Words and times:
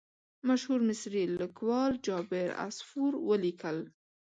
مشهور 0.47 0.79
مصري 0.89 1.23
لیکوال 1.39 1.91
جابر 2.05 2.47
عصفور 2.65 3.11
ولیکل. 3.27 3.77